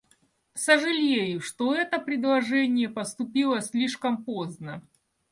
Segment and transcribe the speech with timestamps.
[0.55, 4.81] Сожалею, что это предложение поступило слишком поздно.